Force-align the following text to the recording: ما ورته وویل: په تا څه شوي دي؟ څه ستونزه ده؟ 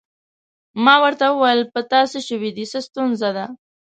ما 0.85 0.95
ورته 1.03 1.25
وویل: 1.29 1.61
په 1.73 1.79
تا 1.91 2.01
څه 2.11 2.19
شوي 2.27 2.49
دي؟ 2.57 2.63
څه 2.71 2.79
ستونزه 2.87 3.29
ده؟ 3.37 3.45